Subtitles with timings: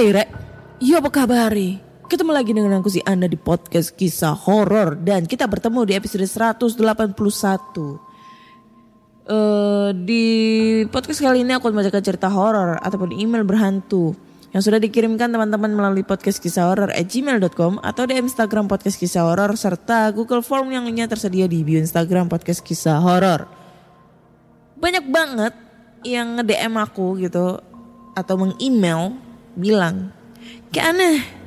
[0.00, 0.32] Hai Rek,
[0.80, 1.52] iya apa kabar?
[2.08, 6.24] Ketemu lagi dengan aku si Anda di podcast kisah horor dan kita bertemu di episode
[6.24, 6.72] 181.
[9.28, 10.24] Eh di
[10.88, 14.16] podcast kali ini aku membacakan cerita horor ataupun email berhantu
[14.56, 19.28] yang sudah dikirimkan teman-teman melalui podcast kisah horor at gmail.com atau di Instagram podcast kisah
[19.28, 23.44] horor serta Google Form yang lainnya tersedia di bio Instagram podcast kisah horor.
[24.80, 25.52] Banyak banget
[26.08, 27.60] yang nge-DM aku gitu
[28.16, 30.14] atau meng-email bilang
[30.70, 31.40] kayak aneh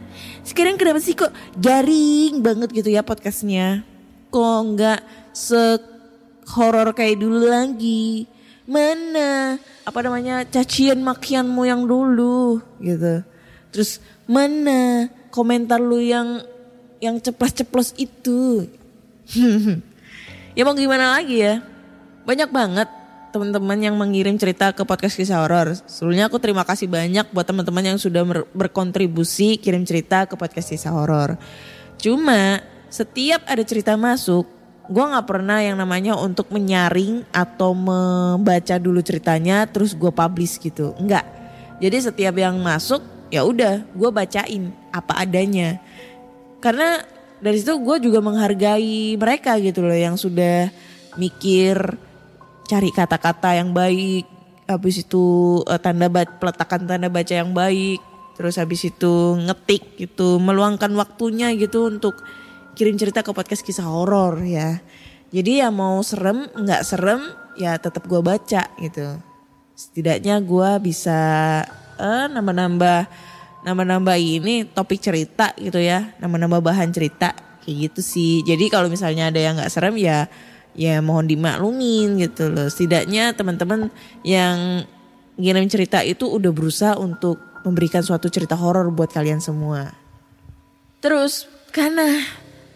[0.44, 3.88] sekarang kenapa sih kok garing banget gitu ya podcastnya?
[4.28, 5.00] Kok nggak
[5.32, 5.80] se
[6.52, 8.28] horor kayak dulu lagi?
[8.68, 9.56] Mana
[9.88, 12.60] apa namanya cacian makianmu yang dulu?
[12.84, 13.24] Gitu.
[13.72, 16.44] Terus mana komentar lu yang
[17.00, 18.68] yang ceplos-ceplos itu?
[20.54, 21.66] Ya mau gimana lagi ya?
[22.30, 22.86] Banyak banget
[23.34, 25.74] teman-teman yang mengirim cerita ke podcast kisah horor.
[25.90, 30.70] Sebelumnya aku terima kasih banyak buat teman-teman yang sudah ber- berkontribusi kirim cerita ke podcast
[30.70, 31.42] kisah horor.
[31.98, 32.62] Cuma
[32.94, 34.46] setiap ada cerita masuk,
[34.86, 40.94] gue nggak pernah yang namanya untuk menyaring atau membaca dulu ceritanya terus gue publish gitu.
[41.02, 41.26] Enggak.
[41.82, 43.02] Jadi setiap yang masuk
[43.34, 45.82] ya udah gue bacain apa adanya.
[46.62, 47.02] Karena
[47.42, 50.70] dari situ gue juga menghargai mereka gitu loh yang sudah
[51.18, 51.98] mikir
[52.74, 54.26] cari kata-kata yang baik,
[54.66, 58.02] habis itu eh, tanda peletakan tanda baca yang baik,
[58.34, 62.18] terus habis itu ngetik gitu, meluangkan waktunya gitu untuk
[62.74, 64.82] kirim cerita ke podcast kisah horor ya.
[65.30, 67.22] Jadi ya mau serem nggak serem
[67.62, 69.22] ya tetap gue baca gitu.
[69.78, 71.22] Setidaknya gue bisa
[72.02, 73.00] eh, nambah-nambah
[73.64, 78.34] nambah-nambah ini topik cerita gitu ya, nambah-nambah bahan cerita kayak gitu sih.
[78.42, 80.26] Jadi kalau misalnya ada yang nggak serem ya
[80.74, 82.70] ya mohon dimaklumin gitu loh.
[82.70, 83.90] Setidaknya teman-teman
[84.26, 84.86] yang
[85.38, 89.96] ngirim cerita itu udah berusaha untuk memberikan suatu cerita horor buat kalian semua.
[91.00, 92.22] Terus karena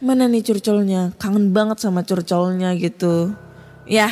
[0.02, 1.13] mana nih curcolnya?
[1.19, 3.36] Kangen banget sama curcolnya gitu.
[3.88, 4.12] Ya,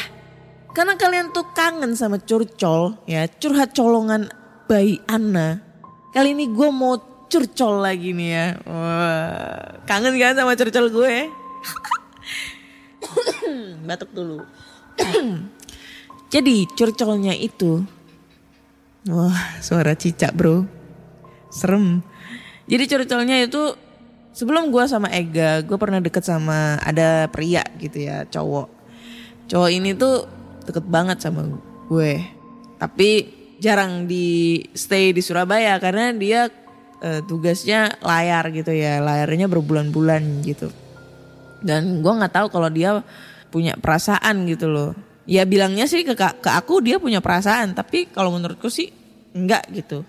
[0.76, 4.28] karena kalian tuh kangen sama curcol ya, curhat colongan
[4.68, 5.64] bayi Ana.
[6.16, 6.96] Kali ini gue mau
[7.28, 8.48] curcol lagi nih ya.
[8.64, 11.16] Wah, kangen kan sama curcol gue?
[13.88, 14.42] batuk dulu.
[16.34, 17.86] Jadi curcolnya itu,
[19.08, 20.66] wah suara cicak bro,
[21.54, 22.02] serem.
[22.66, 23.78] Jadi curcolnya itu
[24.36, 28.68] sebelum gue sama Ega, gue pernah deket sama ada pria gitu ya, cowok.
[29.48, 30.26] Cowok ini tuh
[30.66, 31.46] deket banget sama
[31.88, 32.20] gue,
[32.82, 33.30] tapi
[33.62, 36.52] jarang di stay di Surabaya karena dia
[37.00, 40.68] eh, tugasnya layar gitu ya, layarnya berbulan-bulan gitu.
[41.62, 43.04] Dan gue nggak tahu kalau dia
[43.54, 44.92] punya perasaan gitu loh.
[45.26, 48.94] Ya bilangnya sih ke, ke aku dia punya perasaan, tapi kalau menurutku sih
[49.34, 50.06] enggak gitu.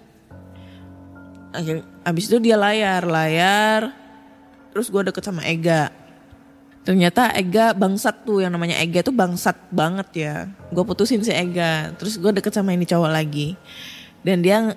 [1.56, 3.96] Akhir, abis itu dia layar, layar.
[4.76, 5.88] Terus gue deket sama Ega.
[6.84, 10.34] Ternyata Ega bangsat tuh yang namanya Ega tuh bangsat banget ya.
[10.68, 11.96] Gue putusin si Ega.
[11.96, 13.56] Terus gue deket sama ini cowok lagi.
[14.20, 14.76] Dan dia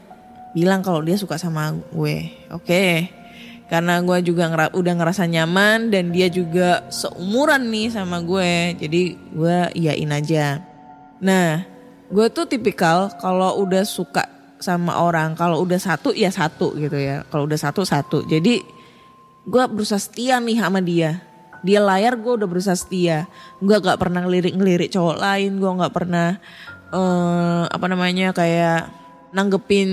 [0.56, 2.32] bilang kalau dia suka sama gue.
[2.56, 3.12] Oke.
[3.70, 8.74] Karena gue juga ngera- udah ngerasa nyaman dan dia juga seumuran nih sama gue.
[8.82, 10.58] Jadi gue iyain aja.
[11.22, 11.64] Nah
[12.10, 14.26] gue tuh tipikal kalau udah suka
[14.58, 17.22] sama orang, kalau udah satu ya satu gitu ya.
[17.30, 18.26] Kalau udah satu satu.
[18.26, 18.58] Jadi
[19.46, 21.22] gue berusaha setia nih sama dia.
[21.62, 23.30] Dia layar gue udah berusaha setia.
[23.62, 25.62] Gue gak pernah ngelirik-ngelirik cowok lain.
[25.62, 26.42] Gue gak pernah
[26.90, 28.99] eh apa namanya kayak
[29.30, 29.90] nanggepin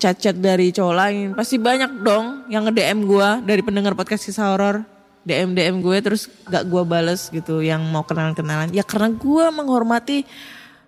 [0.00, 1.28] chat-chat dari cowok lain.
[1.36, 4.84] Pasti banyak dong yang nge-DM gue dari pendengar podcast kisah horor.
[5.20, 8.72] DM DM gue terus gak gue bales gitu yang mau kenalan-kenalan.
[8.72, 10.24] Ya karena gue menghormati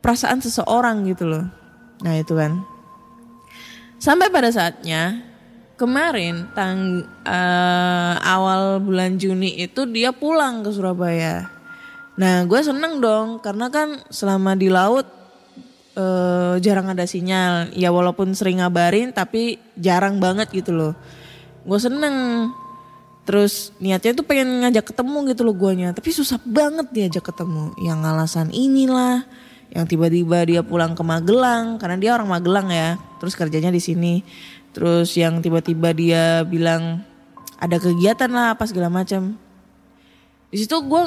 [0.00, 1.44] perasaan seseorang gitu loh.
[2.00, 2.64] Nah itu kan.
[4.00, 5.22] Sampai pada saatnya
[5.76, 11.52] kemarin tang eh, awal bulan Juni itu dia pulang ke Surabaya.
[12.16, 15.21] Nah gue seneng dong karena kan selama di laut
[15.96, 17.72] eh, jarang ada sinyal.
[17.76, 20.92] Ya walaupun sering ngabarin tapi jarang banget gitu loh.
[21.64, 22.48] Gue seneng.
[23.22, 25.94] Terus niatnya tuh pengen ngajak ketemu gitu loh guanya.
[25.94, 27.72] Tapi susah banget diajak ketemu.
[27.78, 29.24] Yang alasan inilah.
[29.72, 31.78] Yang tiba-tiba dia pulang ke Magelang.
[31.78, 32.98] Karena dia orang Magelang ya.
[33.22, 34.26] Terus kerjanya di sini.
[34.72, 37.04] Terus yang tiba-tiba dia bilang
[37.62, 39.38] ada kegiatan lah apa segala macam.
[40.50, 41.04] Di situ gue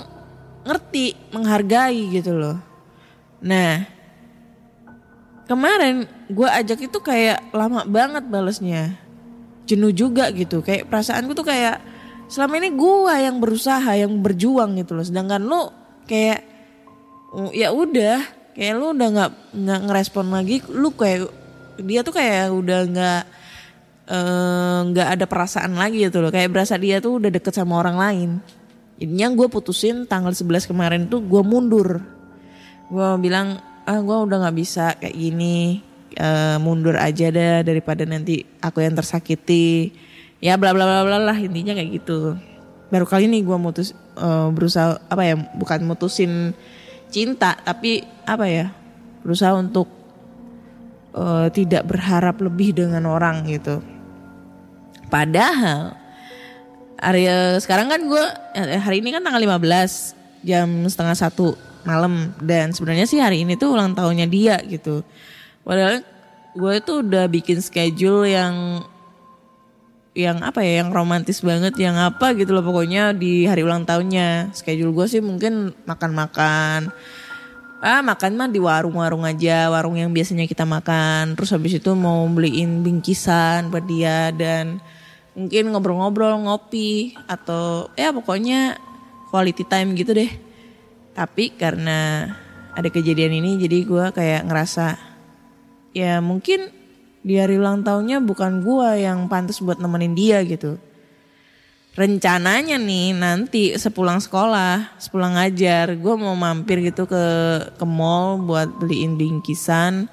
[0.65, 2.57] ngerti, menghargai gitu loh.
[3.45, 3.85] Nah,
[5.45, 8.97] kemarin gue ajak itu kayak lama banget balesnya.
[9.65, 10.61] Jenuh juga gitu.
[10.61, 11.81] Kayak perasaanku tuh kayak
[12.29, 15.05] selama ini gue yang berusaha, yang berjuang gitu loh.
[15.05, 15.69] Sedangkan lu
[16.05, 16.45] kayak
[17.33, 18.21] oh, ya udah,
[18.53, 20.61] kayak lu udah nggak nggak ngerespon lagi.
[20.69, 21.29] Lu kayak
[21.81, 23.21] dia tuh kayak udah nggak
[24.09, 26.29] eh, nggak ada perasaan lagi gitu loh.
[26.33, 28.29] Kayak berasa dia tuh udah deket sama orang lain.
[28.95, 31.99] Jadinya gue putusin tanggal 11 kemarin tuh gue mundur.
[32.87, 35.79] Gue bilang ah gue udah nggak bisa kayak gini.
[36.15, 39.93] Eh, mundur aja deh daripada nanti aku yang tersakiti.
[40.41, 42.35] Ya bla bla bla bla lah intinya kayak gitu.
[42.89, 46.55] Baru kali ini gue mutus eh, berusaha apa ya bukan mutusin
[47.13, 48.73] cinta tapi apa ya
[49.21, 49.87] berusaha untuk
[51.13, 53.83] eh, tidak berharap lebih dengan orang gitu.
[55.13, 55.93] Padahal
[56.97, 57.29] hari
[57.61, 58.23] sekarang kan gue
[58.81, 62.33] hari ini kan tanggal 15 jam setengah satu malam.
[62.41, 65.05] Dan sebenarnya sih hari ini tuh ulang tahunnya dia gitu.
[65.61, 66.01] Padahal
[66.55, 68.83] gue tuh udah bikin schedule yang
[70.15, 74.55] yang apa ya yang romantis banget yang apa gitu loh pokoknya di hari ulang tahunnya.
[74.55, 76.89] Schedule gue sih mungkin makan-makan.
[77.83, 81.35] Ah makan mah di warung-warung aja warung yang biasanya kita makan.
[81.35, 84.79] Terus habis itu mau beliin bingkisan buat dia dan
[85.35, 88.79] mungkin ngobrol-ngobrol ngopi atau ya pokoknya
[89.29, 90.44] quality time gitu deh
[91.15, 92.29] tapi karena
[92.75, 94.99] ada kejadian ini jadi gue kayak ngerasa
[95.95, 96.75] ya mungkin
[97.25, 100.77] di hari ulang tahunnya bukan gua yang pantas buat nemenin dia gitu.
[101.97, 107.25] Rencananya nih nanti sepulang sekolah, sepulang ngajar, gua mau mampir gitu ke
[107.73, 110.05] ke mall buat beliin bingkisan,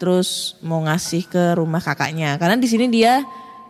[0.00, 2.40] terus mau ngasih ke rumah kakaknya.
[2.40, 3.20] Karena di sini dia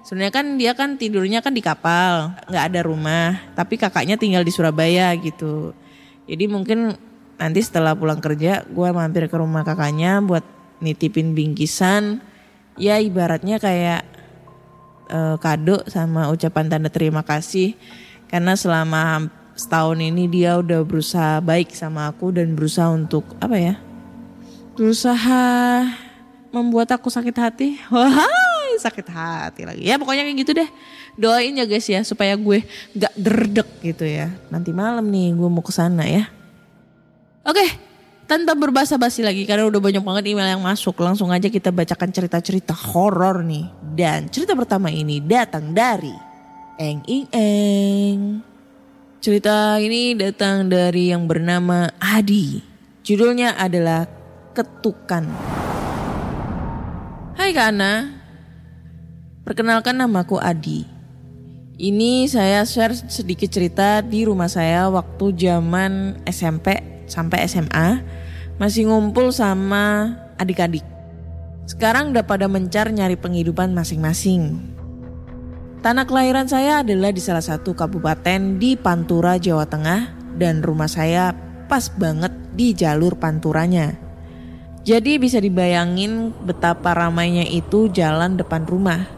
[0.07, 4.55] sebenarnya kan dia kan tidurnya kan di kapal, nggak ada rumah, tapi kakaknya tinggal di
[4.55, 5.75] Surabaya gitu.
[6.29, 6.95] Jadi mungkin
[7.41, 10.45] nanti setelah pulang kerja, gua mampir ke rumah kakaknya buat
[10.85, 12.21] nitipin bingkisan.
[12.79, 14.05] Ya ibaratnya kayak
[15.11, 17.75] eh, kado sama ucapan tanda terima kasih.
[18.29, 23.75] Karena selama setahun ini dia udah berusaha baik sama aku dan berusaha untuk apa ya
[24.79, 25.43] berusaha
[26.55, 27.69] membuat aku sakit hati.
[27.91, 28.47] wahai
[28.79, 30.69] sakit hati lagi ya pokoknya kayak gitu deh
[31.19, 32.63] doain ya guys ya supaya gue
[32.95, 36.31] gak derdek gitu ya nanti malam nih gue mau ke sana ya
[37.43, 37.89] oke
[38.29, 41.01] tanpa berbasa-basi lagi karena udah banyak banget email yang masuk.
[41.01, 43.73] Langsung aja kita bacakan cerita-cerita horor nih.
[43.97, 46.13] Dan cerita pertama ini datang dari
[46.77, 48.21] Eng Ing Eng.
[49.19, 52.61] Cerita ini datang dari yang bernama Adi.
[53.03, 54.05] Judulnya adalah
[54.53, 55.25] Ketukan.
[57.35, 58.18] Hai Kak Ana.
[59.49, 60.85] Perkenalkan namaku Adi.
[61.81, 66.77] Ini saya share sedikit cerita di rumah saya waktu zaman SMP
[67.09, 68.05] sampai SMA
[68.61, 70.85] masih ngumpul sama adik-adik.
[71.65, 74.61] Sekarang udah pada mencar nyari penghidupan masing-masing.
[75.81, 81.33] Tanah kelahiran saya adalah di salah satu kabupaten di Pantura, Jawa Tengah dan rumah saya
[81.73, 83.97] pas banget di jalur Panturanya.
[84.85, 89.18] Jadi bisa dibayangin betapa ramainya itu jalan depan rumah.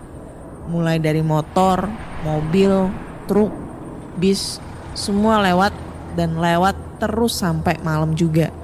[0.70, 1.90] Mulai dari motor,
[2.22, 2.88] mobil,
[3.26, 3.50] truk,
[4.14, 4.62] bis,
[4.94, 5.74] semua lewat
[6.14, 8.54] dan lewat terus sampai malam juga.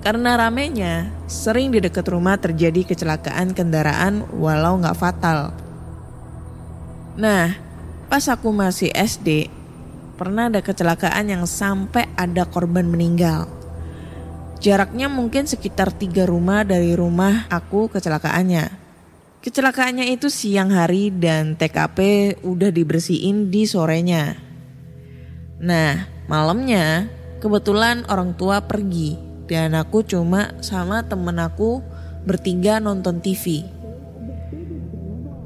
[0.00, 5.52] Karena ramenya, sering di dekat rumah terjadi kecelakaan kendaraan walau nggak fatal.
[7.18, 7.58] Nah,
[8.06, 9.50] pas aku masih SD,
[10.14, 13.50] pernah ada kecelakaan yang sampai ada korban meninggal.
[14.62, 18.87] Jaraknya mungkin sekitar tiga rumah dari rumah aku kecelakaannya.
[19.38, 21.98] Kecelakaannya itu siang hari dan TKP
[22.42, 24.34] udah dibersihin di sorenya.
[25.62, 27.06] Nah, malamnya
[27.38, 29.14] kebetulan orang tua pergi
[29.46, 31.78] dan aku cuma sama temen aku
[32.26, 33.62] bertiga nonton TV.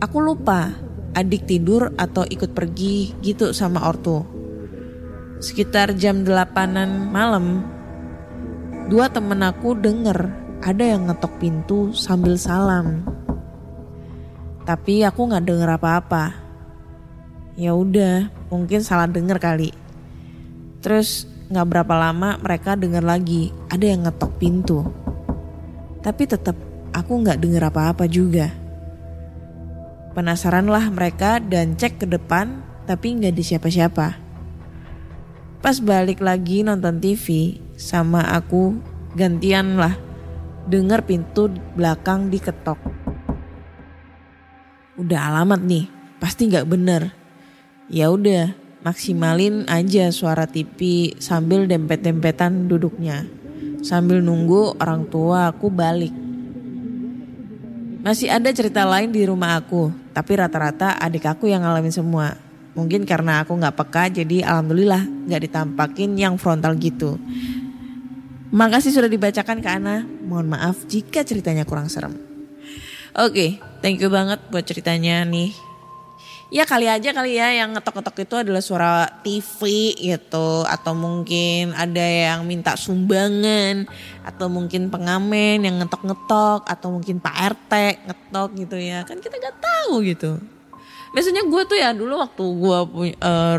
[0.00, 0.72] Aku lupa
[1.12, 4.24] adik tidur atau ikut pergi gitu sama ortu.
[5.36, 7.60] Sekitar jam delapanan malam,
[8.88, 10.32] dua temen aku denger
[10.64, 13.04] ada yang ngetok pintu sambil salam.
[14.62, 16.24] Tapi aku nggak denger apa-apa.
[17.58, 19.74] Ya udah, mungkin salah denger kali.
[20.82, 24.86] Terus nggak berapa lama mereka denger lagi ada yang ngetok pintu.
[26.00, 26.56] Tapi tetap
[26.94, 28.54] aku nggak denger apa-apa juga.
[30.12, 34.08] Penasaran lah mereka dan cek ke depan tapi nggak di siapa-siapa.
[35.62, 38.78] Pas balik lagi nonton TV sama aku
[39.14, 39.94] gantian lah
[40.66, 43.01] denger pintu belakang diketok.
[44.92, 45.88] Udah alamat nih,
[46.20, 47.16] pasti nggak bener.
[47.88, 48.52] Ya udah,
[48.84, 53.24] maksimalin aja suara TV sambil dempet-dempetan duduknya.
[53.80, 56.12] Sambil nunggu orang tua aku balik.
[58.04, 62.36] Masih ada cerita lain di rumah aku, tapi rata-rata adik aku yang ngalamin semua.
[62.76, 67.16] Mungkin karena aku nggak peka, jadi alhamdulillah nggak ditampakin yang frontal gitu.
[68.52, 70.04] Makasih sudah dibacakan ke Ana.
[70.04, 72.31] Mohon maaf jika ceritanya kurang serem.
[73.12, 75.52] Oke, thank you banget buat ceritanya nih.
[76.48, 82.00] Ya kali aja kali ya yang ngetok-ngetok itu adalah suara TV gitu atau mungkin ada
[82.00, 83.84] yang minta sumbangan
[84.24, 87.72] atau mungkin pengamen yang ngetok-ngetok atau mungkin Pak RT
[88.08, 90.40] ngetok gitu ya kan kita gak tahu gitu.
[91.12, 93.56] Biasanya gue tuh ya dulu waktu gue punya eh,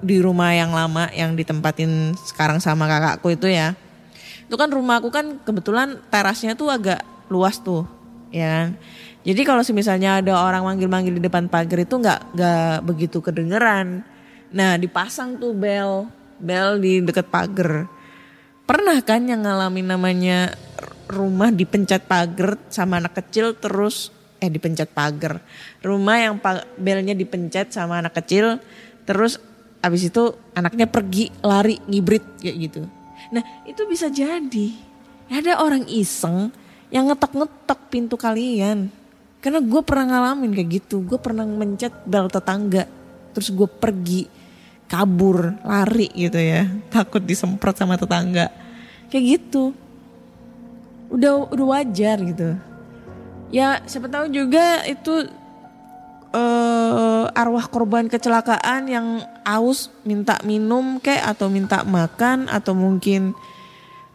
[0.00, 3.76] di rumah yang lama yang ditempatin sekarang sama kakakku itu ya.
[4.48, 7.97] Itu kan rumah aku kan kebetulan terasnya tuh agak luas tuh
[8.32, 8.68] ya kan.
[9.28, 14.00] Jadi kalau misalnya ada orang manggil-manggil di depan pagar itu nggak nggak begitu kedengeran.
[14.54, 16.08] Nah dipasang tuh bel
[16.40, 17.84] bel di dekat pagar.
[18.64, 20.52] Pernah kan yang ngalamin namanya
[21.08, 25.42] rumah dipencet pagar sama anak kecil terus eh dipencet pagar.
[25.82, 26.34] Rumah yang
[26.78, 28.62] belnya dipencet sama anak kecil
[29.04, 29.40] terus
[29.82, 32.82] abis itu anaknya pergi lari ngibrit kayak gitu.
[33.34, 34.68] Nah itu bisa jadi
[35.28, 36.48] ada orang iseng
[36.88, 38.88] yang ngetok-ngetok pintu kalian.
[39.38, 41.04] Karena gue pernah ngalamin kayak gitu.
[41.06, 42.90] Gue pernah mencet bel tetangga.
[43.32, 44.26] Terus gue pergi
[44.88, 46.66] kabur lari gitu ya.
[46.90, 48.50] Takut disemprot sama tetangga.
[49.12, 49.70] Kayak gitu.
[51.08, 52.58] Udah udah wajar gitu.
[53.48, 55.28] Ya siapa tahu juga itu
[56.28, 63.32] eh arwah korban kecelakaan yang aus minta minum kayak atau minta makan atau mungkin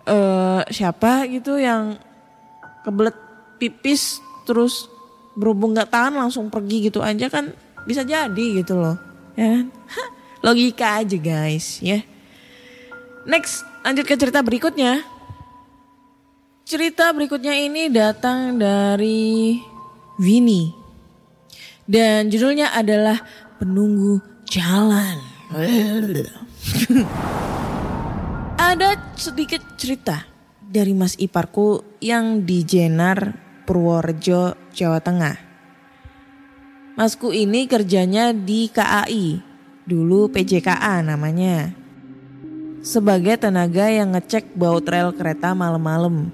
[0.06, 1.98] eh siapa gitu yang
[2.84, 3.16] kebelet
[3.58, 4.92] pipis terus
[5.34, 7.56] berhubung nggak tahan langsung pergi gitu aja kan
[7.88, 9.00] bisa jadi gitu loh
[9.34, 9.66] ya kan?
[10.44, 12.04] Logika aja guys ya.
[13.24, 15.00] Next lanjut ke cerita berikutnya.
[16.64, 19.60] Cerita berikutnya ini datang dari
[20.20, 20.72] Vini
[21.88, 23.20] dan judulnya adalah
[23.60, 25.20] penunggu jalan.
[28.60, 30.33] Ada sedikit cerita
[30.74, 33.38] dari Mas Iparku yang di Jenar,
[33.70, 35.38] Purworejo, Jawa Tengah.
[36.98, 39.38] Masku ini kerjanya di KAI,
[39.86, 41.78] dulu PJKA namanya.
[42.82, 46.34] Sebagai tenaga yang ngecek baut rel kereta malam-malam.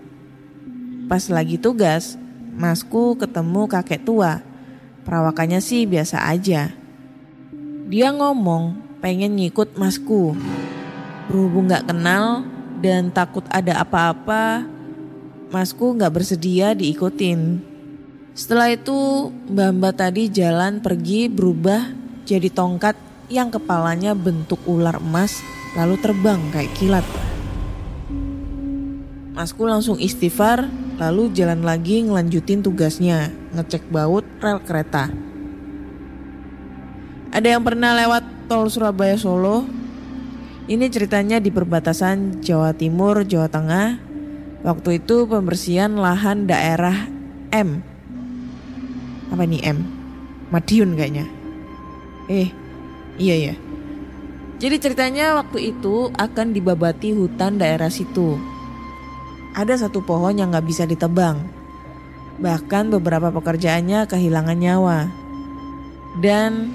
[1.11, 2.15] Pas lagi tugas,
[2.55, 4.39] Masku ketemu kakek tua.
[5.03, 6.71] Perawakannya sih biasa aja.
[7.91, 10.35] Dia ngomong pengen ngikut Masku.
[11.27, 12.43] Berhubung gak kenal,
[12.79, 14.63] dan takut ada apa-apa,
[15.49, 17.59] Masku nggak bersedia diikutin.
[18.37, 21.91] Setelah itu, Mbak-mbak tadi jalan pergi berubah
[22.23, 22.95] jadi tongkat
[23.27, 25.41] yang kepalanya bentuk ular emas
[25.73, 27.05] lalu terbang kayak kilat.
[29.33, 30.67] Masku langsung istighfar
[30.99, 35.07] lalu jalan lagi ngelanjutin tugasnya ngecek baut rel kereta.
[37.29, 39.78] Ada yang pernah lewat tol Surabaya Solo?
[40.69, 43.97] Ini ceritanya di perbatasan Jawa Timur, Jawa Tengah.
[44.61, 47.09] Waktu itu pembersihan lahan daerah
[47.49, 47.81] M.
[49.33, 49.81] Apa nih M?
[50.53, 51.25] Madiun kayaknya.
[52.29, 52.53] Eh,
[53.17, 53.53] iya ya.
[54.61, 58.37] Jadi ceritanya waktu itu akan dibabati hutan daerah situ.
[59.57, 61.49] Ada satu pohon yang nggak bisa ditebang.
[62.37, 65.09] Bahkan beberapa pekerjaannya kehilangan nyawa.
[66.21, 66.69] Dan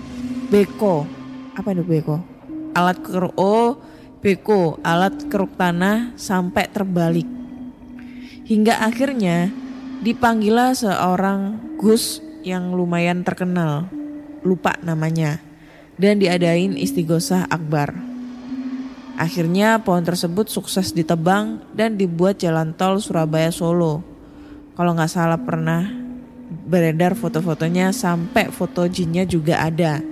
[0.50, 1.06] beko,
[1.54, 2.33] apa itu beko?
[2.74, 3.78] Alat keruk, oh
[4.18, 7.26] beko, alat keruk tanah sampai terbalik.
[8.44, 9.48] Hingga akhirnya
[10.04, 13.88] dipanggillah seorang Gus yang lumayan terkenal.
[14.44, 15.40] Lupa namanya.
[15.94, 17.94] Dan diadain istighosah akbar.
[19.14, 24.02] Akhirnya pohon tersebut sukses ditebang dan dibuat jalan tol Surabaya Solo.
[24.74, 25.86] Kalau nggak salah pernah
[26.66, 30.02] beredar foto-fotonya sampai foto jinnya juga ada.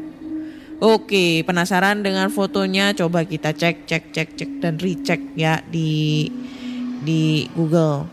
[0.82, 2.90] Oke, penasaran dengan fotonya?
[2.90, 6.26] Coba kita cek, cek, cek, cek dan recheck ya di
[7.06, 8.10] di Google.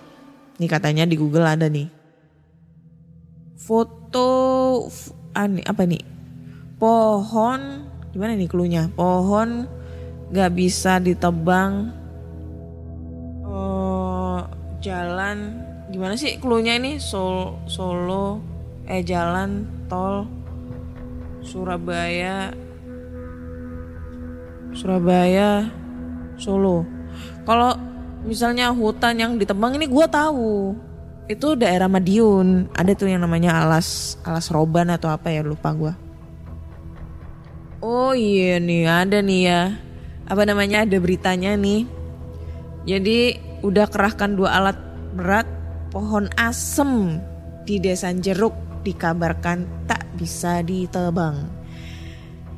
[0.62, 1.90] Ini katanya di Google ada nih.
[3.58, 4.30] Foto
[5.34, 6.06] ani apa nih?
[6.78, 8.86] Pohon gimana nih klunya?
[8.94, 9.66] Pohon
[10.30, 11.90] nggak bisa ditebang.
[13.50, 14.46] Oh,
[14.78, 15.58] jalan
[15.90, 17.02] gimana sih klunya ini?
[17.02, 18.46] Sol, Solo
[18.86, 20.26] eh jalan tol
[21.40, 22.52] Surabaya
[24.76, 25.68] Surabaya
[26.40, 26.88] Solo.
[27.44, 27.76] Kalau
[28.24, 30.78] misalnya hutan yang ditebang ini gua tahu.
[31.30, 32.74] Itu daerah Madiun.
[32.74, 35.94] Ada tuh yang namanya Alas Alas Roban atau apa ya lupa gua.
[37.80, 39.64] Oh iya nih ada nih ya.
[40.28, 41.88] Apa namanya ada beritanya nih.
[42.88, 43.20] Jadi
[43.66, 44.80] udah kerahkan dua alat
[45.16, 45.48] berat
[45.92, 47.20] pohon asem
[47.68, 51.48] di desa Jeruk dikabarkan tak bisa ditebang.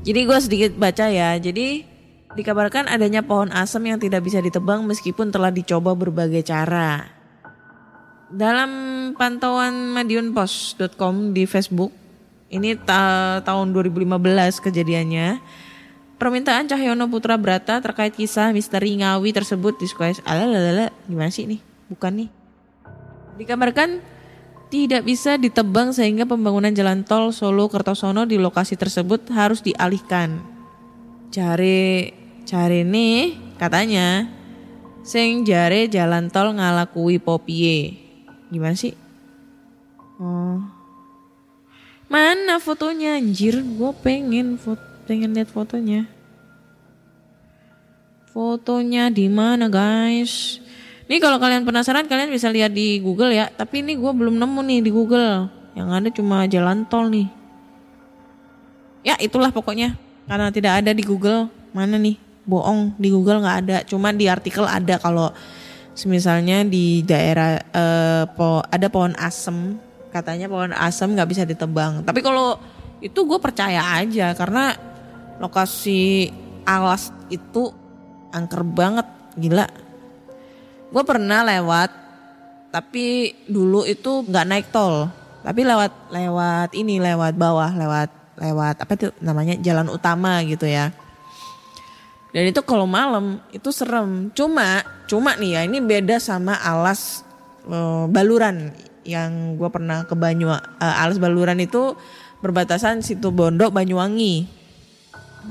[0.01, 1.37] Jadi gue sedikit baca ya.
[1.37, 1.85] Jadi
[2.33, 7.05] dikabarkan adanya pohon asem yang tidak bisa ditebang meskipun telah dicoba berbagai cara.
[8.31, 8.71] Dalam
[9.19, 11.91] pantauan madiunpost.com di Facebook,
[12.47, 15.39] ini ta- tahun 2015 kejadiannya.
[16.15, 21.59] Permintaan Cahyono Putra Brata terkait kisah misteri Ngawi tersebut diskusi alalala gimana sih nih?
[21.89, 22.29] Bukan nih.
[23.41, 23.99] Dikabarkan
[24.71, 30.39] tidak bisa ditebang sehingga pembangunan jalan tol Solo Kertosono di lokasi tersebut harus dialihkan.
[31.27, 32.15] Cari
[32.47, 34.31] cari nih katanya
[35.03, 37.99] sing jare jalan tol ngalakui popie.
[38.47, 38.95] Gimana sih?
[40.15, 40.63] Oh.
[42.07, 43.59] Mana fotonya anjir?
[43.59, 46.07] Gue pengen foto, pengen lihat fotonya.
[48.31, 50.63] Fotonya di mana guys?
[51.11, 53.51] Nih kalau kalian penasaran kalian bisa lihat di Google ya.
[53.51, 55.51] Tapi ini gue belum nemu nih di Google.
[55.75, 57.27] Yang ada cuma jalan tol nih.
[59.03, 59.99] Ya itulah pokoknya.
[60.23, 61.51] Karena tidak ada di Google.
[61.75, 62.15] Mana nih?
[62.47, 63.77] Bohong di Google nggak ada.
[63.83, 65.35] Cuma di artikel ada kalau
[66.07, 69.75] misalnya di daerah eh, po, ada pohon asem.
[70.15, 72.07] Katanya pohon asem nggak bisa ditebang.
[72.07, 72.55] Tapi kalau
[73.03, 74.79] itu gue percaya aja karena
[75.43, 76.31] lokasi
[76.63, 77.67] alas itu
[78.31, 79.03] angker banget
[79.35, 79.67] gila
[80.91, 82.01] gue pernah lewat
[82.71, 85.11] tapi dulu itu nggak naik tol.
[85.41, 90.95] Tapi lewat lewat ini lewat bawah lewat lewat apa itu namanya jalan utama gitu ya.
[92.31, 94.31] Dan itu kalau malam itu serem.
[94.31, 97.27] Cuma cuma nih ya ini beda sama alas
[97.67, 98.71] eh, baluran
[99.03, 101.99] yang gue pernah ke Banyu eh, alas baluran itu
[102.39, 104.47] berbatasan situ Bondo Banyuwangi.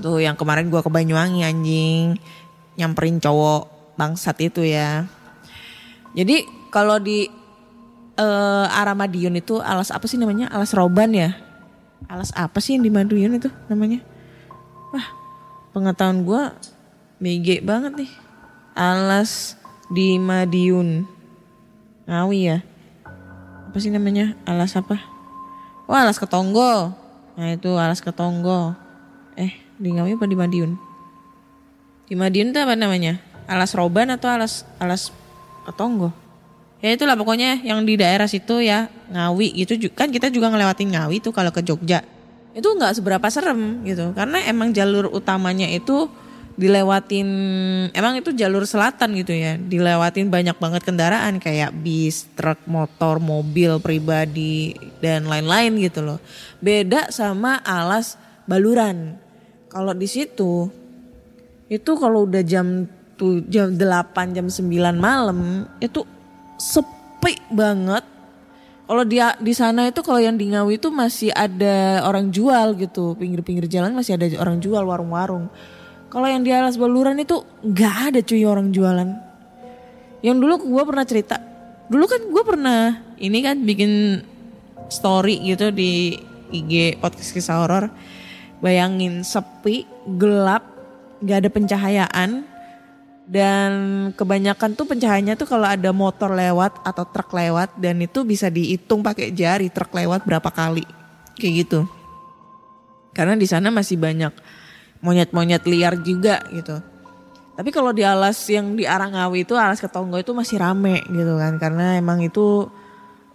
[0.00, 2.16] Tuh yang kemarin gue ke Banyuwangi anjing.
[2.81, 5.05] Nyamperin cowok bangsat itu ya
[6.14, 6.42] jadi
[6.75, 7.31] kalau di
[8.18, 10.51] eh, arah Madiun itu alas apa sih namanya?
[10.51, 11.38] Alas Roban ya?
[12.11, 14.03] Alas apa sih yang di Madiun itu namanya?
[14.90, 15.07] Wah,
[15.70, 16.42] pengetahuan gue
[17.20, 18.12] BG banget nih.
[18.75, 19.55] Alas
[19.92, 21.05] di Madiun.
[22.11, 22.59] Ngawi ya?
[23.70, 24.35] Apa sih namanya?
[24.42, 24.99] Alas apa?
[25.87, 26.94] Oh alas Ketonggo.
[27.38, 28.75] Nah itu alas Ketonggo.
[29.38, 30.75] Eh di Ngawi apa di Madiun?
[32.11, 33.23] Di Madiun itu apa namanya?
[33.46, 35.14] Alas Roban atau alas alas
[35.68, 36.11] Ketonggo?
[36.81, 41.20] Ya itulah pokoknya yang di daerah situ ya Ngawi gitu kan kita juga ngelewatin Ngawi
[41.20, 42.01] tuh kalau ke Jogja.
[42.57, 46.09] Itu nggak seberapa serem gitu karena emang jalur utamanya itu
[46.61, 47.29] dilewatin
[47.96, 53.81] emang itu jalur selatan gitu ya dilewatin banyak banget kendaraan kayak bis, truk, motor, mobil
[53.81, 56.18] pribadi dan lain-lain gitu loh.
[56.61, 59.16] Beda sama alas baluran.
[59.70, 60.68] Kalau di situ
[61.70, 62.88] itu kalau udah jam
[63.48, 66.04] jam 8 jam 9 malam itu
[66.61, 68.04] sepi banget.
[68.90, 73.14] Kalau dia di sana itu kalau yang di Ngawi itu masih ada orang jual gitu,
[73.14, 75.46] pinggir-pinggir jalan masih ada orang jual warung-warung.
[76.11, 79.09] Kalau yang di alas baluran itu nggak ada cuy orang jualan.
[80.26, 81.38] Yang dulu gue pernah cerita,
[81.87, 82.80] dulu kan gue pernah
[83.22, 84.18] ini kan bikin
[84.90, 86.18] story gitu di
[86.50, 87.94] IG podcast kisah horor.
[88.59, 89.87] Bayangin sepi,
[90.18, 90.66] gelap,
[91.22, 92.30] nggak ada pencahayaan,
[93.31, 93.71] dan
[94.19, 99.07] kebanyakan tuh pencahayaannya tuh kalau ada motor lewat atau truk lewat dan itu bisa dihitung
[99.07, 100.83] pakai jari truk lewat berapa kali.
[101.38, 101.81] Kayak gitu.
[103.14, 104.35] Karena di sana masih banyak
[104.99, 106.83] monyet-monyet liar juga gitu.
[107.55, 111.55] Tapi kalau di alas yang di Arangawi itu alas Ketonggo itu masih rame gitu kan.
[111.62, 112.66] Karena emang itu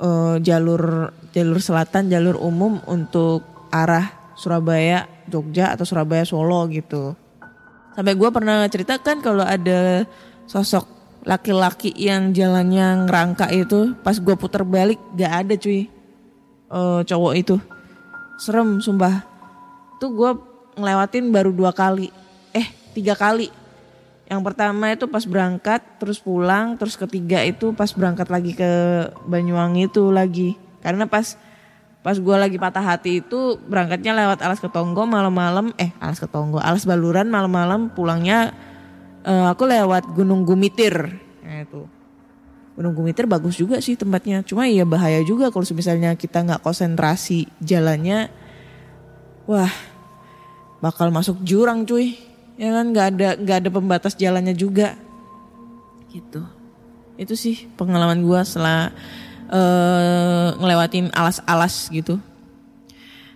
[0.03, 7.15] eh, jalur jalur selatan jalur umum untuk arah Surabaya Jogja atau Surabaya Solo gitu.
[7.95, 10.03] Sampai gue pernah ceritakan kalau ada
[10.45, 10.83] sosok
[11.25, 15.87] laki-laki yang jalannya ngerangka itu pas gue puter balik gak ada cuy.
[16.75, 17.55] Eh, cowok itu.
[18.35, 19.23] Serem sumpah.
[19.97, 20.31] Tuh gue
[20.75, 22.11] ngelewatin baru dua kali.
[22.51, 23.47] Eh tiga kali.
[24.25, 28.71] Yang pertama itu pas berangkat terus pulang terus ketiga itu pas berangkat lagi ke
[29.23, 30.59] Banyuwangi itu lagi.
[30.83, 31.39] Karena pas
[32.05, 36.85] pas gue lagi patah hati itu berangkatnya lewat Alas Ketonggo malam-malam eh Alas Ketonggo Alas
[36.85, 38.53] Baluran malam-malam pulangnya
[39.25, 41.17] eh, aku lewat Gunung Gumitir.
[41.41, 41.89] Nah, itu.
[42.77, 47.49] Gunung Gumitir bagus juga sih tempatnya cuma ya bahaya juga kalau misalnya kita nggak konsentrasi
[47.57, 48.29] jalannya.
[49.49, 49.73] Wah
[50.85, 52.13] bakal masuk jurang cuy.
[52.61, 54.93] Ya kan nggak ada nggak ada pembatas jalannya juga.
[56.13, 56.45] Gitu.
[57.17, 58.93] Itu sih pengalaman gua setelah
[59.49, 62.17] eh, ngelewatin alas-alas gitu.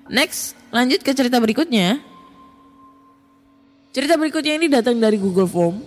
[0.09, 2.01] Next lanjut ke cerita berikutnya.
[3.89, 5.81] Cerita berikutnya ini datang dari Google Form.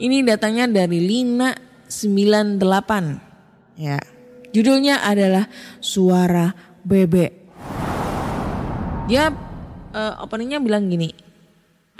[0.00, 1.52] Ini datangnya dari Lina
[1.88, 4.00] 98 ya.
[4.50, 5.46] Judulnya adalah
[5.80, 6.52] suara
[6.84, 7.32] bebek.
[9.08, 9.32] Dia
[9.94, 11.30] eh, openingnya bilang gini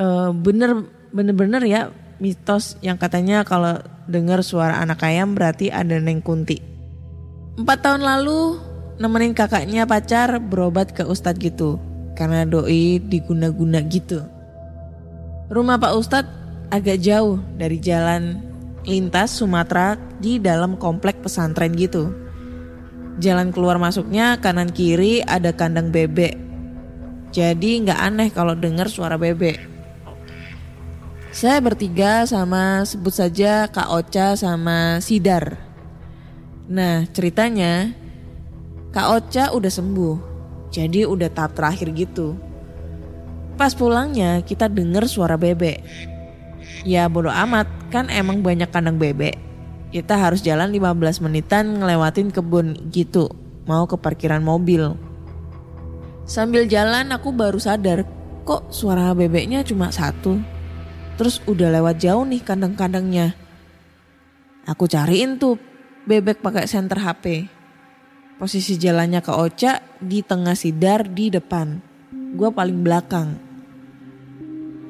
[0.00, 0.70] eh, bener
[1.10, 6.69] bener bener ya mitos yang katanya kalau dengar suara anak ayam berarti ada neng kunti
[7.58, 8.58] empat tahun lalu
[9.00, 11.80] nemenin kakaknya pacar berobat ke ustadz gitu
[12.14, 14.22] karena doi diguna-guna gitu
[15.50, 16.34] rumah pak ustadz
[16.70, 18.38] agak jauh dari jalan
[18.86, 22.12] lintas Sumatera di dalam komplek pesantren gitu
[23.18, 26.50] jalan keluar masuknya kanan kiri ada kandang bebek
[27.30, 29.70] jadi nggak aneh kalau dengar suara bebek.
[31.30, 35.69] Saya bertiga sama sebut saja Kak Ocha sama Sidar.
[36.70, 37.90] Nah ceritanya
[38.94, 40.16] Kak Ocha udah sembuh.
[40.70, 42.38] Jadi udah tahap terakhir gitu.
[43.58, 45.82] Pas pulangnya kita denger suara bebek.
[46.86, 49.34] Ya bodo amat kan emang banyak kandang bebek.
[49.90, 53.26] Kita harus jalan 15 menitan ngelewatin kebun gitu.
[53.66, 54.94] Mau ke parkiran mobil.
[56.22, 58.06] Sambil jalan aku baru sadar
[58.46, 60.38] kok suara bebeknya cuma satu.
[61.18, 63.34] Terus udah lewat jauh nih kandang-kandangnya.
[64.70, 65.58] Aku cariin tuh
[66.04, 67.48] bebek pakai senter HP.
[68.40, 71.76] Posisi jalannya ke Oca di tengah sidar di depan.
[72.32, 73.36] Gua paling belakang.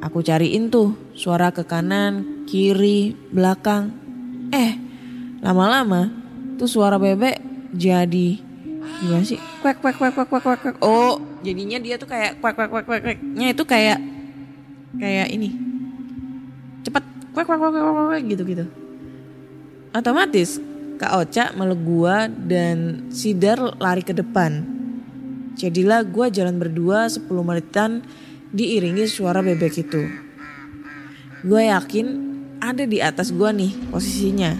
[0.00, 3.90] Aku cariin tuh suara ke kanan, kiri, belakang.
[4.54, 4.78] Eh,
[5.42, 6.08] lama-lama
[6.56, 7.42] tuh suara bebek
[7.74, 8.38] jadi
[9.02, 9.36] gimana sih?
[9.60, 10.76] Kwek kwek kwek kwek kwek kwek.
[10.80, 13.98] Oh, jadinya dia tuh kayak kwek kwek kwek kwek kweknya itu kayak
[14.96, 15.50] kayak ini.
[16.86, 18.64] Cepat kwek kwek kwek kwek, kwek gitu gitu.
[19.90, 20.69] Otomatis
[21.00, 24.68] Kak Oca meluk gua dan Sidar lari ke depan.
[25.56, 28.04] Jadilah gua jalan berdua 10 menitan
[28.52, 30.04] diiringi suara bebek itu.
[31.40, 32.06] Gue yakin
[32.60, 34.52] ada di atas gua nih posisinya.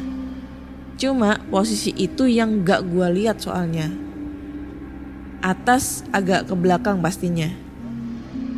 [0.97, 3.93] Cuma posisi itu yang gak gua lihat soalnya.
[5.45, 7.53] Atas agak ke belakang pastinya.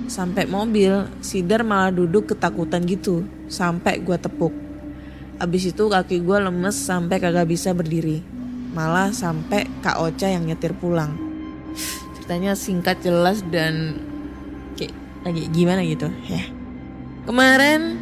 [0.06, 3.26] Sampai mobil, Sidar malah duduk ketakutan gitu.
[3.50, 4.62] Sampai gua tepuk.
[5.42, 8.22] Abis itu kaki gua lemes sampai kagak bisa berdiri.
[8.78, 11.18] Malah sampai Kak Ocha yang nyetir pulang.
[12.14, 13.98] Ceritanya singkat jelas dan
[14.78, 14.94] kayak
[15.26, 16.46] lagi gimana gitu ya.
[17.26, 17.98] Kemarin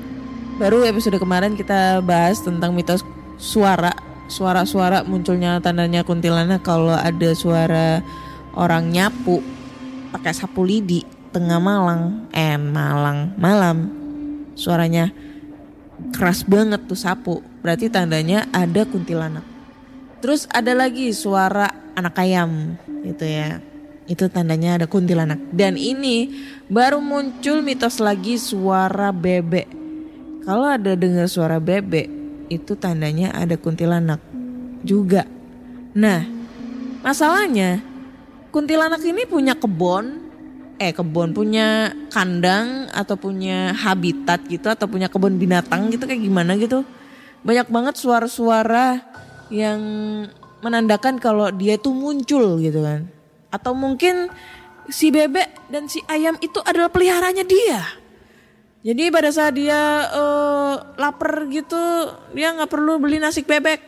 [0.61, 3.01] baru episode kemarin kita bahas tentang mitos
[3.41, 3.97] suara
[4.29, 8.05] suara-suara munculnya tandanya kuntilanak kalau ada suara
[8.53, 9.41] orang nyapu
[10.13, 13.89] pakai sapu lidi tengah Malang eh Malang malam
[14.53, 15.09] suaranya
[16.13, 17.45] keras banget tuh sapu.
[17.61, 19.45] Berarti tandanya ada kuntilanak.
[20.21, 23.61] Terus ada lagi suara anak ayam gitu ya.
[24.11, 25.39] Itu tandanya ada kuntilanak.
[25.55, 26.29] Dan ini
[26.69, 29.69] baru muncul mitos lagi suara bebek.
[30.45, 32.09] Kalau ada dengar suara bebek
[32.51, 34.19] itu tandanya ada kuntilanak
[34.83, 35.25] juga.
[35.95, 36.27] Nah,
[37.05, 37.81] masalahnya
[38.51, 40.20] kuntilanak ini punya kebun,
[40.81, 46.57] eh kebun punya kandang atau punya habitat gitu atau punya kebun binatang gitu kayak gimana
[46.57, 46.89] gitu.
[47.45, 49.05] Banyak banget suara-suara
[49.53, 49.81] yang
[50.65, 53.13] menandakan kalau dia itu muncul gitu kan.
[53.53, 54.33] Atau mungkin
[54.89, 57.85] si bebek dan si ayam itu adalah peliharanya dia.
[58.81, 61.77] Jadi pada saat dia eh, lapar gitu,
[62.33, 63.85] dia nggak perlu beli nasi bebek.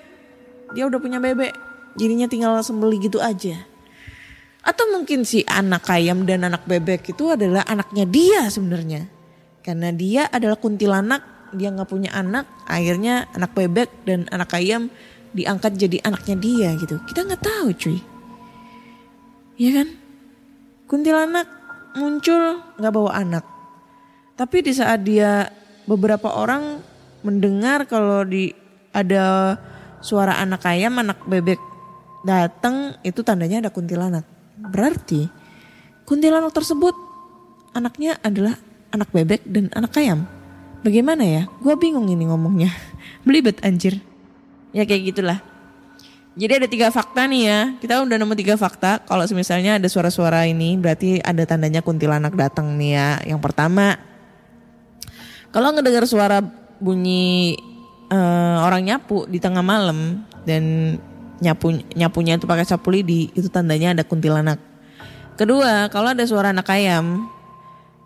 [0.76, 1.56] Dia udah punya bebek,
[1.96, 3.71] jadinya tinggal sembeli gitu aja.
[4.62, 9.10] Atau mungkin si anak ayam dan anak bebek itu adalah anaknya dia sebenarnya.
[9.62, 11.22] Karena dia adalah kuntilanak
[11.52, 14.88] dia nggak punya anak, akhirnya anak bebek dan anak ayam
[15.36, 16.96] diangkat jadi anaknya dia gitu.
[17.04, 17.98] Kita nggak tahu cuy.
[19.60, 19.88] Ya kan?
[20.88, 21.48] Kuntilanak
[21.96, 23.44] muncul nggak bawa anak.
[24.36, 25.52] Tapi di saat dia
[25.84, 26.80] beberapa orang
[27.20, 28.50] mendengar kalau di
[28.92, 29.56] ada
[30.00, 31.60] suara anak ayam, anak bebek
[32.24, 34.31] datang itu tandanya ada kuntilanak.
[34.70, 35.26] Berarti
[36.06, 36.94] kuntilanak tersebut
[37.74, 38.54] anaknya adalah
[38.92, 40.28] anak bebek dan anak ayam.
[40.82, 41.42] Bagaimana ya?
[41.62, 42.70] Gua bingung ini ngomongnya.
[43.26, 43.98] Belibet anjir.
[44.74, 45.38] Ya kayak gitulah.
[46.32, 47.60] Jadi ada tiga fakta nih ya.
[47.76, 49.04] Kita udah nemu tiga fakta.
[49.04, 53.08] Kalau misalnya ada suara-suara ini berarti ada tandanya kuntilanak datang nih ya.
[53.36, 54.00] Yang pertama,
[55.52, 56.40] kalau ngedengar suara
[56.80, 57.60] bunyi
[58.08, 60.96] eh, orang nyapu di tengah malam dan
[61.42, 64.62] nyapu nyapunya itu pakai sapu lidi, itu tandanya ada kuntilanak.
[65.34, 67.26] Kedua, kalau ada suara anak ayam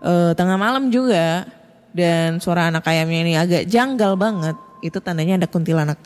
[0.01, 1.45] eh, tengah malam juga
[1.93, 6.01] dan suara anak ayamnya ini agak janggal banget, itu tandanya ada kuntilanak.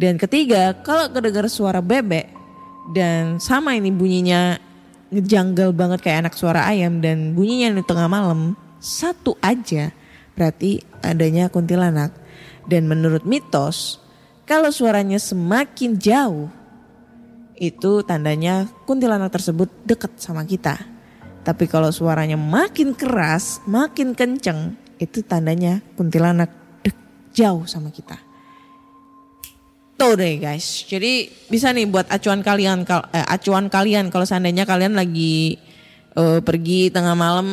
[0.00, 2.32] Dan ketiga, kalau kedengar suara bebek
[2.96, 4.56] dan sama ini bunyinya
[5.12, 9.92] ngejanggal banget kayak anak suara ayam dan bunyinya di tengah malam, satu aja
[10.38, 12.16] berarti adanya kuntilanak.
[12.70, 13.98] Dan menurut mitos,
[14.46, 16.46] kalau suaranya semakin jauh,
[17.60, 20.80] itu tandanya kuntilanak tersebut dekat sama kita.
[21.44, 26.48] Tapi kalau suaranya makin keras, makin kenceng, itu tandanya kuntilanak
[26.80, 26.96] dek
[27.36, 28.16] jauh sama kita.
[30.00, 30.88] Tuh deh guys.
[30.88, 35.60] Jadi bisa nih buat acuan kalian kal- eh, acuan kalian kalau seandainya kalian lagi
[36.16, 37.48] eh, pergi tengah malam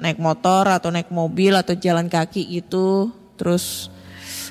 [0.00, 3.92] naik motor atau naik mobil atau jalan kaki gitu, terus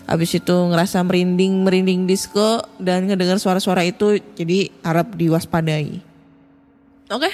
[0.05, 6.01] habis itu ngerasa merinding merinding disco dan ngedengar suara-suara itu jadi harap diwaspadai.
[7.09, 7.31] Oke.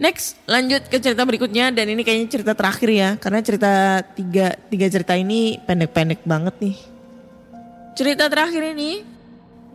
[0.00, 4.86] Next lanjut ke cerita berikutnya dan ini kayaknya cerita terakhir ya karena cerita tiga tiga
[4.88, 6.76] cerita ini pendek-pendek banget nih.
[7.92, 9.04] Cerita terakhir ini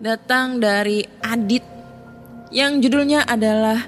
[0.02, 1.62] datang dari Adit
[2.50, 3.80] yang judulnya adalah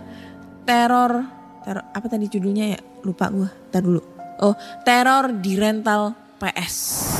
[0.67, 1.25] teror
[1.63, 4.01] teror apa tadi judulnya ya lupa gue tar dulu
[4.43, 7.16] oh teror di rental PS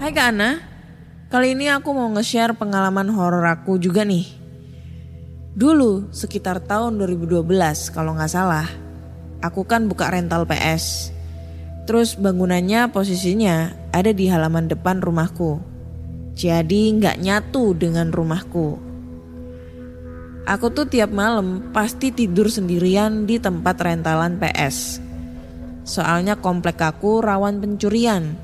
[0.00, 0.64] Hai Kak Ana
[1.28, 4.26] kali ini aku mau nge-share pengalaman horor aku juga nih
[5.52, 7.44] dulu sekitar tahun 2012
[7.92, 8.66] kalau nggak salah
[9.44, 11.12] aku kan buka rental PS
[11.90, 15.58] Terus bangunannya posisinya ada di halaman depan rumahku.
[16.38, 18.78] Jadi nggak nyatu dengan rumahku.
[20.46, 25.02] Aku tuh tiap malam pasti tidur sendirian di tempat rentalan PS.
[25.82, 28.38] Soalnya komplek aku rawan pencurian.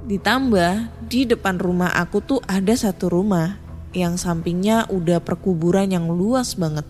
[0.00, 3.60] Ditambah di depan rumah aku tuh ada satu rumah
[3.92, 6.86] yang sampingnya udah perkuburan yang luas banget.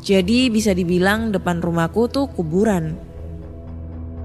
[0.00, 2.96] Jadi bisa dibilang depan rumahku tuh kuburan.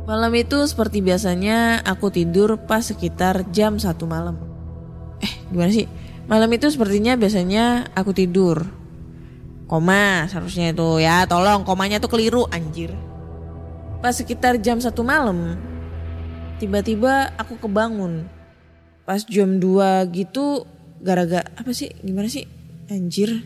[0.05, 4.38] Malam itu seperti biasanya aku tidur pas sekitar jam 1 malam.
[5.17, 5.89] Eh gimana sih?
[6.29, 8.69] Malam itu sepertinya biasanya aku tidur.
[9.65, 12.93] Koma seharusnya itu ya tolong komanya tuh keliru anjir.
[13.97, 15.57] Pas sekitar jam 1 malam
[16.61, 18.27] tiba-tiba aku kebangun.
[19.05, 20.65] Pas jam 2 gitu
[21.03, 22.49] gara-gara apa sih gimana sih
[22.89, 23.45] anjir.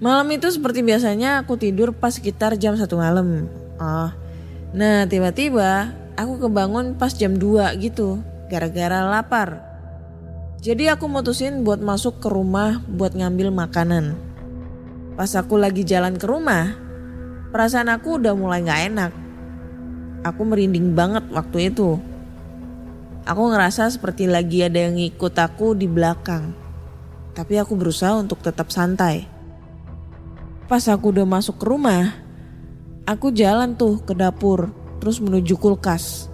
[0.00, 3.48] Malam itu seperti biasanya aku tidur pas sekitar jam 1 malam.
[3.76, 4.16] Ah,
[4.76, 8.20] Nah tiba-tiba aku kebangun pas jam 2 gitu
[8.52, 9.62] gara-gara lapar.
[10.60, 14.16] Jadi aku mutusin buat masuk ke rumah buat ngambil makanan.
[15.14, 16.76] Pas aku lagi jalan ke rumah,
[17.54, 19.12] perasaan aku udah mulai gak enak.
[20.28, 21.96] Aku merinding banget waktu itu.
[23.26, 26.54] Aku ngerasa seperti lagi ada yang ngikut aku di belakang.
[27.34, 29.26] Tapi aku berusaha untuk tetap santai.
[30.70, 32.14] Pas aku udah masuk ke rumah,
[33.02, 34.70] aku jalan tuh ke dapur
[35.02, 36.30] terus menuju kulkas.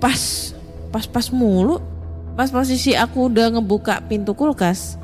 [0.00, 0.52] Pas,
[0.88, 1.84] pas-pas mulu.
[2.32, 4.96] Pas posisi aku udah ngebuka pintu kulkas,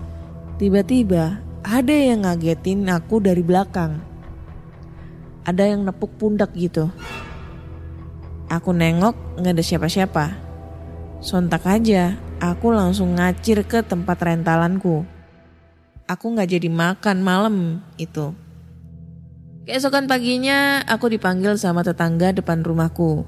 [0.57, 4.01] tiba-tiba ada yang ngagetin aku dari belakang.
[5.45, 6.89] Ada yang nepuk pundak gitu.
[8.49, 10.42] Aku nengok nggak ada siapa-siapa.
[11.23, 15.07] Sontak aja, aku langsung ngacir ke tempat rentalanku.
[16.11, 18.35] Aku nggak jadi makan malam itu.
[19.63, 23.23] Keesokan paginya aku dipanggil sama tetangga depan rumahku.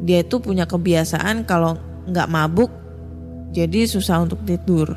[0.00, 1.76] Dia itu punya kebiasaan kalau
[2.08, 2.72] nggak mabuk
[3.52, 4.96] jadi susah untuk tidur.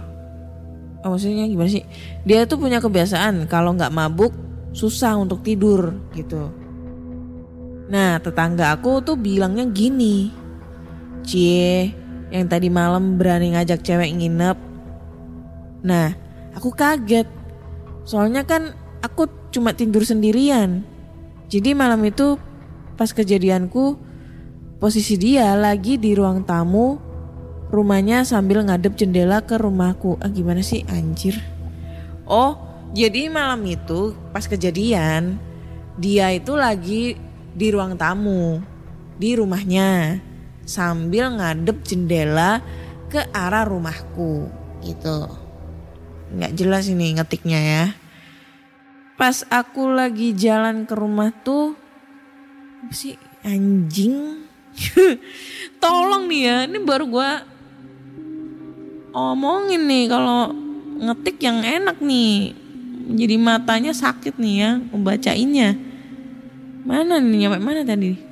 [1.03, 1.83] Oh, maksudnya gimana sih?
[2.23, 4.31] Dia tuh punya kebiasaan kalau nggak mabuk
[4.71, 6.55] susah untuk tidur gitu.
[7.91, 10.46] Nah tetangga aku tuh bilangnya gini.
[11.27, 11.91] Cie
[12.31, 14.57] yang tadi malam berani ngajak cewek nginep.
[15.83, 16.15] Nah
[16.55, 17.27] aku kaget.
[18.07, 18.71] Soalnya kan
[19.03, 20.87] aku cuma tidur sendirian.
[21.51, 22.39] Jadi malam itu
[22.95, 24.07] pas kejadianku
[24.77, 27.01] Posisi dia lagi di ruang tamu
[27.73, 30.21] rumahnya sambil ngadep jendela ke rumahku.
[30.21, 31.33] Ah gimana sih anjir?
[32.29, 32.53] Oh,
[32.93, 35.41] jadi malam itu pas kejadian
[35.97, 37.17] dia itu lagi
[37.57, 38.61] di ruang tamu
[39.17, 40.21] di rumahnya
[40.67, 42.59] sambil ngadep jendela
[43.07, 44.51] ke arah rumahku
[44.83, 45.31] gitu.
[46.35, 47.85] Nggak jelas ini ngetiknya ya.
[49.15, 51.73] Pas aku lagi jalan ke rumah tuh
[52.77, 54.47] apa sih anjing
[55.83, 57.41] tolong nih ya ini baru gua
[59.17, 60.53] omongin nih kalau
[61.01, 62.53] ngetik yang enak nih
[63.17, 65.75] jadi matanya sakit nih ya membacainnya
[66.85, 68.26] mana nih nyampe mana tadi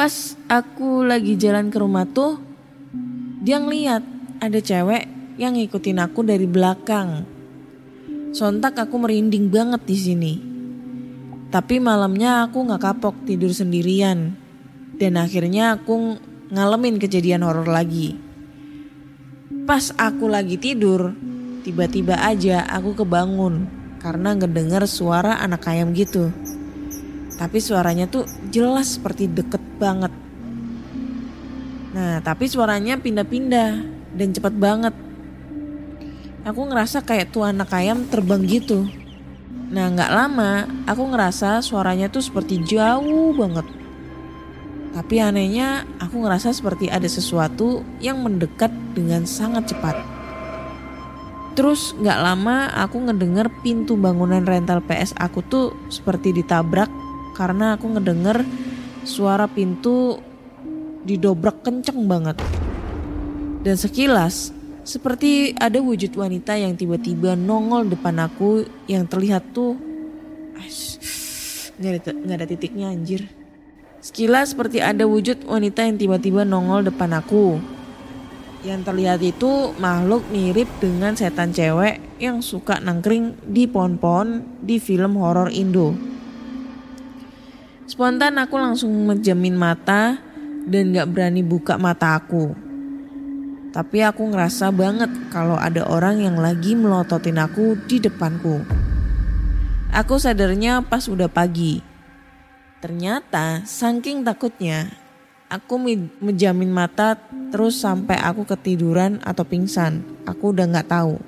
[0.00, 2.40] pas aku lagi jalan ke rumah tuh
[3.44, 4.00] dia ngeliat
[4.40, 7.28] ada cewek yang ngikutin aku dari belakang
[8.32, 10.34] sontak aku merinding banget di sini
[11.50, 14.38] tapi malamnya aku nggak kapok tidur sendirian.
[14.94, 16.14] Dan akhirnya aku
[16.54, 18.14] ngalamin kejadian horor lagi.
[19.66, 21.10] Pas aku lagi tidur,
[21.66, 23.66] tiba-tiba aja aku kebangun
[23.98, 26.30] karena ngedenger suara anak ayam gitu.
[27.40, 30.12] Tapi suaranya tuh jelas seperti deket banget.
[31.96, 33.70] Nah, tapi suaranya pindah-pindah
[34.12, 34.92] dan cepet banget.
[36.44, 38.84] Aku ngerasa kayak tuh anak ayam terbang gitu.
[39.70, 43.62] Nah nggak lama aku ngerasa suaranya tuh seperti jauh banget.
[44.90, 49.94] Tapi anehnya aku ngerasa seperti ada sesuatu yang mendekat dengan sangat cepat.
[51.54, 56.90] Terus nggak lama aku ngedenger pintu bangunan rental PS aku tuh seperti ditabrak
[57.40, 58.44] karena aku ngedenger
[59.08, 60.20] suara pintu
[61.08, 62.36] didobrak kenceng banget.
[63.64, 64.52] Dan sekilas
[64.84, 69.80] seperti ada wujud wanita yang tiba-tiba nongol depan aku yang terlihat tuh
[71.80, 73.24] nggak ada, nggak ada titiknya anjir.
[74.04, 77.56] Sekilas seperti ada wujud wanita yang tiba-tiba nongol depan aku.
[78.60, 85.16] Yang terlihat itu makhluk mirip dengan setan cewek yang suka nangkring di pohon-pohon di film
[85.16, 85.96] horor Indo.
[87.90, 90.22] Spontan aku langsung menjamin mata
[90.62, 92.54] dan gak berani buka mata aku.
[93.74, 98.62] Tapi aku ngerasa banget kalau ada orang yang lagi melototin aku di depanku.
[99.90, 101.82] Aku sadarnya pas udah pagi.
[102.78, 104.86] Ternyata saking takutnya
[105.50, 105.82] aku
[106.22, 107.18] menjamin mata
[107.50, 110.06] terus sampai aku ketiduran atau pingsan.
[110.30, 111.18] Aku udah nggak tahu.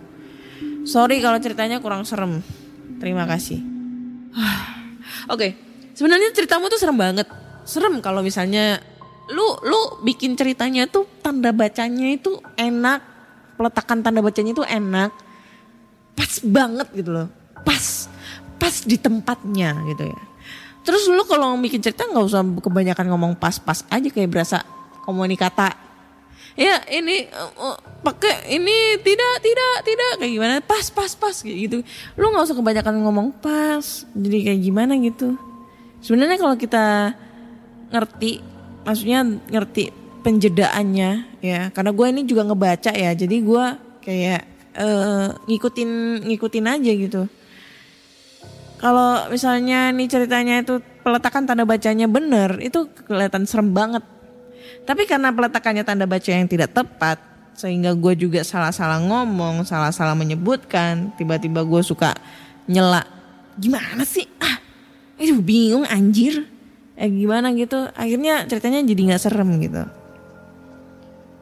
[0.86, 2.38] Sorry kalau ceritanya kurang serem.
[3.02, 3.58] Terima kasih.
[5.26, 5.71] Oke, okay.
[5.96, 7.28] Sebenarnya ceritamu tuh serem banget.
[7.62, 8.82] Serem kalau misalnya
[9.30, 13.00] lu lu bikin ceritanya tuh tanda bacanya itu enak
[13.54, 15.10] peletakan tanda bacanya itu enak
[16.18, 17.28] pas banget gitu loh.
[17.62, 18.10] Pas
[18.58, 20.20] pas di tempatnya gitu ya.
[20.82, 24.66] Terus lu kalau bikin cerita nggak usah kebanyakan ngomong pas-pas aja kayak berasa
[25.06, 25.74] komunikata
[26.52, 30.54] ya ini uh, pakai ini tidak tidak tidak kayak gimana?
[30.60, 31.86] Pas pas pas gitu.
[32.18, 35.38] Lu nggak usah kebanyakan ngomong pas jadi kayak gimana gitu
[36.02, 37.14] sebenarnya kalau kita
[37.94, 38.42] ngerti
[38.82, 43.64] maksudnya ngerti penjedaannya ya karena gue ini juga ngebaca ya jadi gue
[44.02, 44.42] kayak
[44.76, 47.22] uh, ngikutin ngikutin aja gitu.
[48.82, 54.02] Kalau misalnya nih ceritanya itu peletakan tanda bacanya bener itu kelihatan serem banget.
[54.82, 57.22] Tapi karena peletakannya tanda baca yang tidak tepat
[57.54, 62.10] sehingga gue juga salah-salah ngomong salah-salah menyebutkan tiba-tiba gue suka
[62.66, 63.06] nyela
[63.54, 64.26] gimana sih?
[64.42, 64.71] Ah
[65.22, 66.44] itu bingung anjir.
[66.98, 67.88] Eh gimana gitu.
[67.94, 69.82] Akhirnya ceritanya jadi nggak serem gitu.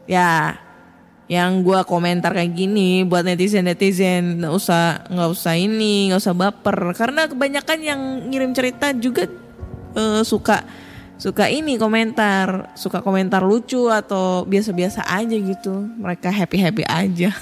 [0.05, 0.57] Ya
[1.31, 6.35] yang gue komentar kayak gini buat netizen netizen nggak usah nggak usah ini nggak usah
[6.37, 6.77] baper.
[6.93, 9.25] Karena kebanyakan yang ngirim cerita juga
[9.95, 10.61] uh, suka
[11.21, 15.73] suka ini komentar suka komentar lucu atau biasa-biasa aja gitu.
[15.97, 17.29] Mereka happy happy aja.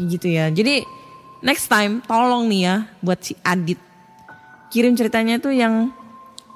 [0.00, 0.48] Gitu ya.
[0.48, 0.80] Jadi
[1.44, 3.89] next time tolong nih ya buat si Adit
[4.70, 5.90] kirim ceritanya tuh yang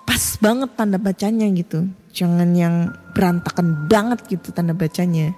[0.07, 1.91] pas banget tanda bacanya gitu.
[2.15, 5.35] Jangan yang berantakan banget gitu tanda bacanya.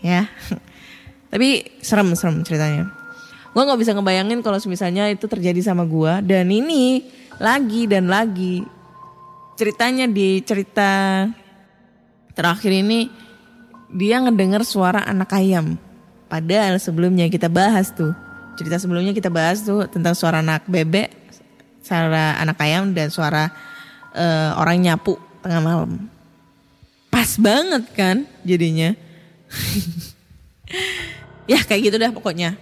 [0.00, 0.30] Ya.
[1.34, 2.90] Tapi serem-serem ceritanya.
[3.50, 6.22] Gue gak bisa ngebayangin kalau misalnya itu terjadi sama gue.
[6.22, 7.02] Dan ini
[7.42, 8.62] lagi dan lagi.
[9.58, 11.26] Ceritanya di cerita
[12.32, 13.10] terakhir ini
[13.90, 15.74] dia ngedenger suara anak ayam.
[16.30, 18.14] Padahal sebelumnya kita bahas tuh.
[18.54, 21.19] Cerita sebelumnya kita bahas tuh tentang suara anak bebek,
[21.90, 23.50] suara anak ayam dan suara
[24.14, 26.06] uh, orang nyapu tengah malam.
[27.10, 28.94] Pas banget kan jadinya.
[31.50, 32.54] ya kayak gitu dah pokoknya.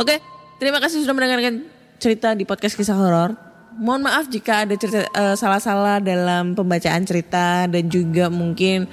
[0.00, 0.24] Oke,
[0.56, 1.68] terima kasih sudah mendengarkan
[2.00, 3.36] cerita di podcast kisah horor.
[3.76, 8.88] mohon maaf jika ada cerita eh, salah-salah dalam pembacaan cerita dan juga mungkin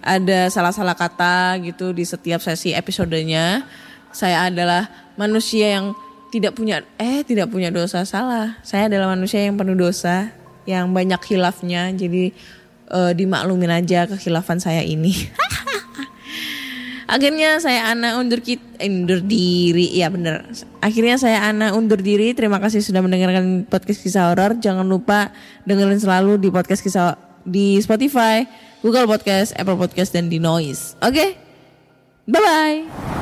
[0.00, 3.68] ada salah-salah kata gitu di setiap sesi episodenya.
[4.08, 4.88] Saya adalah
[5.20, 5.92] manusia yang
[6.32, 8.56] tidak punya eh tidak punya dosa salah.
[8.64, 10.32] Saya adalah manusia yang penuh dosa,
[10.64, 11.92] yang banyak khilafnya.
[11.92, 12.32] Jadi
[12.88, 15.12] eh, dimaklumin aja kekhilafan saya ini.
[17.12, 20.48] Akhirnya saya Ana undur kit eh, undur diri ya bener.
[20.80, 22.32] Akhirnya saya Ana undur diri.
[22.32, 24.56] Terima kasih sudah mendengarkan podcast kisah horor.
[24.56, 25.36] Jangan lupa
[25.68, 28.48] dengerin selalu di podcast kisah di Spotify,
[28.80, 30.96] Google Podcast, Apple Podcast dan di Noise.
[31.04, 31.36] Oke.
[32.24, 33.21] Bye bye.